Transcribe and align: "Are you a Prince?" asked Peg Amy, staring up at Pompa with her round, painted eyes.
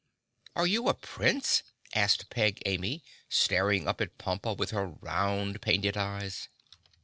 "Are 0.55 0.65
you 0.65 0.87
a 0.87 0.95
Prince?" 0.95 1.61
asked 1.93 2.31
Peg 2.31 2.59
Amy, 2.65 3.03
staring 3.29 3.87
up 3.87 4.01
at 4.01 4.17
Pompa 4.17 4.51
with 4.57 4.71
her 4.71 4.87
round, 4.87 5.61
painted 5.61 5.95
eyes. 5.95 6.49